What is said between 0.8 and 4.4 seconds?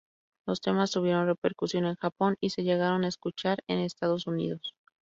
tuvieron repercusión en Japón y se llegaron a escuchar en Estados